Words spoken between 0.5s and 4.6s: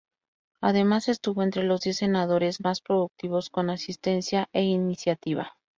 Además estuvo entre los diez senadores más productivos con asistencia